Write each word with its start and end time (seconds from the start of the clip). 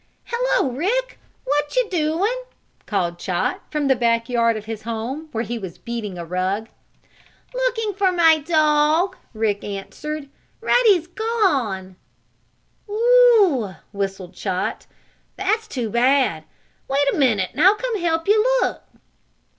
"Hello, 0.23 0.71
Rick! 0.71 1.19
What 1.43 1.75
you 1.75 1.87
doin'?" 1.87 2.47
called 2.87 3.19
Chot 3.19 3.61
from 3.71 3.87
the 3.87 3.95
back 3.95 4.29
yard 4.29 4.57
of 4.57 4.65
his 4.65 4.81
home, 4.81 5.29
where 5.31 5.43
he 5.43 5.59
was 5.59 5.77
beating 5.77 6.17
a 6.17 6.25
rug. 6.25 6.69
"Looking 7.53 7.93
for 7.93 8.11
my 8.11 8.39
dog," 8.39 9.15
answered 9.35 10.23
Rick. 10.59 10.59
"Ruddy's 10.59 11.05
gone!" 11.05 11.97
"Whew!" 12.87 13.75
whistled 13.93 14.33
Chot. 14.33 14.87
"That's 15.35 15.67
too 15.67 15.91
bad. 15.91 16.45
Wait 16.87 17.13
a 17.13 17.17
minute, 17.17 17.51
I'll 17.55 17.75
come 17.75 17.93
and 17.95 18.03
help 18.03 18.27
you 18.27 18.43
look!" 18.63 18.81